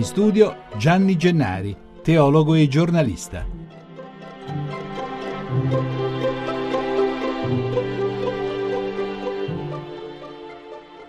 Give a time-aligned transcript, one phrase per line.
[0.00, 3.46] In studio Gianni Gennari, teologo e giornalista.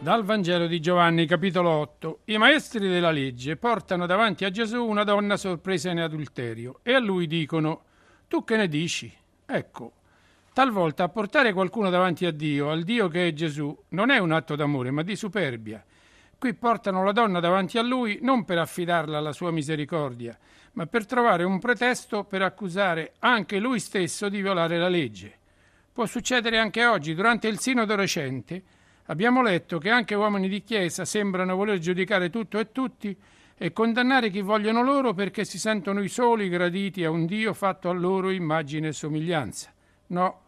[0.00, 2.18] Dal Vangelo di Giovanni, capitolo 8.
[2.24, 6.98] I maestri della legge portano davanti a Gesù una donna sorpresa in adulterio e a
[6.98, 7.82] lui dicono:
[8.26, 9.08] Tu che ne dici?
[9.46, 9.92] Ecco,
[10.52, 14.56] talvolta portare qualcuno davanti a Dio, al Dio che è Gesù, non è un atto
[14.56, 15.80] d'amore, ma di superbia.
[16.40, 20.34] Qui portano la donna davanti a lui non per affidarla alla sua misericordia,
[20.72, 25.36] ma per trovare un pretesto per accusare anche lui stesso di violare la legge.
[25.92, 28.62] Può succedere anche oggi, durante il sinodo recente,
[29.08, 33.14] abbiamo letto che anche uomini di Chiesa sembrano voler giudicare tutto e tutti
[33.58, 37.90] e condannare chi vogliono loro perché si sentono i soli graditi a un Dio fatto
[37.90, 39.70] a loro immagine e somiglianza.
[40.06, 40.40] No.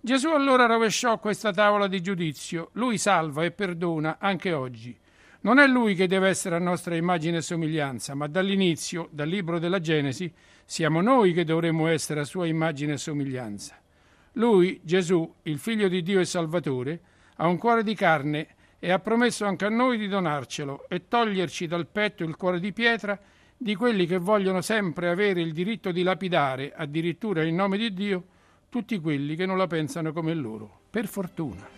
[0.00, 4.98] Gesù allora rovesciò questa tavola di giudizio, lui salva e perdona anche oggi.
[5.40, 9.60] Non è lui che deve essere a nostra immagine e somiglianza, ma dall'inizio, dal libro
[9.60, 10.32] della Genesi,
[10.64, 13.76] siamo noi che dovremmo essere a sua immagine e somiglianza.
[14.32, 17.00] Lui, Gesù, il figlio di Dio e Salvatore,
[17.36, 18.48] ha un cuore di carne
[18.80, 22.72] e ha promesso anche a noi di donarcelo e toglierci dal petto il cuore di
[22.72, 23.18] pietra
[23.56, 28.24] di quelli che vogliono sempre avere il diritto di lapidare, addirittura in nome di Dio,
[28.68, 30.80] tutti quelli che non la pensano come loro.
[30.90, 31.77] Per fortuna.